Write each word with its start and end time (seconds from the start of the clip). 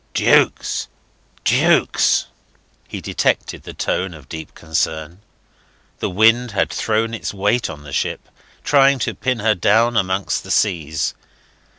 "Jukes! 0.15 0.87
Jukes!" 1.45 2.25
He 2.87 3.01
detected 3.01 3.61
the 3.61 3.73
tone 3.75 4.15
of 4.15 4.27
deep 4.27 4.55
concern. 4.55 5.21
The 5.99 6.09
wind 6.09 6.49
had 6.53 6.71
thrown 6.71 7.13
its 7.13 7.35
weight 7.35 7.69
on 7.69 7.83
the 7.83 7.93
ship, 7.93 8.27
trying 8.63 8.97
to 8.97 9.13
pin 9.13 9.41
her 9.41 9.53
down 9.53 9.95
amongst 9.95 10.43
the 10.43 10.49
seas. 10.49 11.13